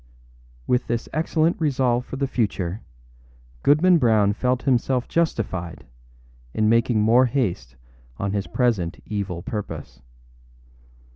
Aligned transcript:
â 0.01 0.03
With 0.65 0.87
this 0.87 1.07
excellent 1.13 1.61
resolve 1.61 2.05
for 2.07 2.15
the 2.15 2.25
future, 2.25 2.81
Goodman 3.61 3.99
Brown 3.99 4.33
felt 4.33 4.63
himself 4.63 5.07
justified 5.07 5.85
in 6.55 6.67
making 6.67 7.01
more 7.01 7.27
haste 7.27 7.75
on 8.17 8.31
his 8.31 8.47
present 8.47 8.99
evil 9.05 9.43
purpose. 9.43 10.01